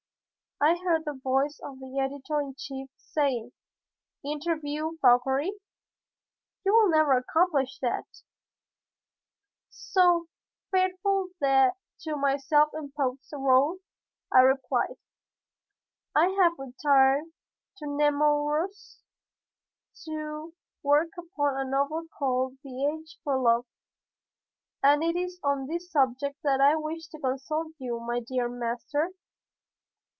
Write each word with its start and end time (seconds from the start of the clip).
I 0.63 0.77
heard 0.83 1.05
the 1.05 1.15
voice 1.19 1.59
of 1.63 1.79
the 1.79 1.97
editor 1.99 2.39
in 2.39 2.53
chief 2.53 2.87
saying, 2.95 3.51
"Interview 4.23 4.95
Fauchery? 5.01 5.53
You 6.63 6.73
will 6.75 6.87
never 6.89 7.13
accomplish 7.17 7.79
that;" 7.79 8.05
so, 9.71 10.27
faithful 10.69 11.29
to 11.41 12.15
my 12.15 12.37
self 12.37 12.69
imposed 12.75 13.31
rôle, 13.33 13.79
I 14.31 14.41
replied, 14.41 14.97
"I 16.13 16.27
have 16.27 16.59
retired 16.59 17.23
to 17.77 17.87
Nemours 17.87 18.99
to 20.05 20.53
work 20.83 21.09
upon 21.17 21.57
a 21.59 21.67
novel 21.67 22.05
called 22.19 22.59
The 22.63 22.85
Age 22.85 23.17
for 23.23 23.35
Love, 23.39 23.65
and 24.83 25.01
it 25.03 25.15
is 25.15 25.39
on 25.43 25.65
this 25.65 25.89
subject 25.91 26.37
that 26.43 26.61
I 26.61 26.75
wished 26.75 27.09
to 27.13 27.19
consult 27.19 27.69
you, 27.79 27.99
my 27.99 28.19
dear 28.19 28.47
master." 28.47 29.11